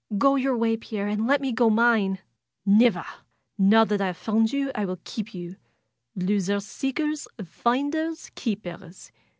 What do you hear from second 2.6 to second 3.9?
"Never! Now